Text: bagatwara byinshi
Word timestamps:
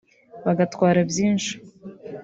bagatwara 0.45 0.99
byinshi 1.09 1.53